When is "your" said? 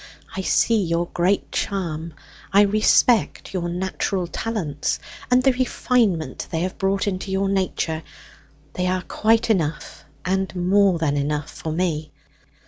0.83-1.09, 3.53-3.69, 7.29-7.47